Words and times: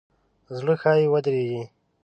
زړه 0.57 0.75
ښایي 0.81 1.07
ودریږي. 1.13 1.63